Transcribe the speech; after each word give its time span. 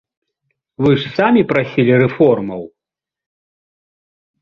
Вы 0.85 0.91
ж 1.03 1.11
самі 1.17 1.41
прасілі 1.53 1.93
рэформаў! 2.05 2.61